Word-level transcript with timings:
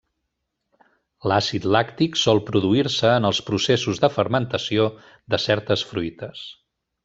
L'àcid 1.31 1.67
làctic 1.75 2.17
sol 2.21 2.41
produir-se 2.49 3.13
en 3.19 3.29
els 3.31 3.43
processos 3.51 4.03
de 4.07 4.11
fermentació 4.17 4.89
de 5.35 5.43
certes 5.49 5.89
fruites. 5.93 6.45